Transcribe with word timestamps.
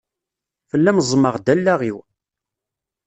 Fell-am 0.69 1.01
ẓemmeɣ-d 1.09 1.47
allaɣ-iw. 1.53 1.97